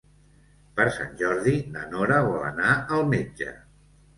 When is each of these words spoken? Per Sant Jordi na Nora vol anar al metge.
Per 0.79 0.87
Sant 0.95 1.11
Jordi 1.19 1.53
na 1.75 1.85
Nora 1.93 2.17
vol 2.31 2.43
anar 2.51 2.73
al 2.99 3.07
metge. 3.15 3.55